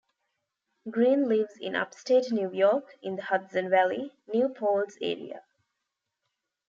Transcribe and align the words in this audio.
Green 0.89 1.29
lives 1.29 1.59
in 1.61 1.75
upstate 1.75 2.31
New 2.31 2.51
York, 2.51 2.95
in 3.03 3.17
the 3.17 3.21
Hudson 3.21 3.69
Valley, 3.69 4.11
New 4.33 4.49
Paltz 4.49 4.97
area. 4.99 5.43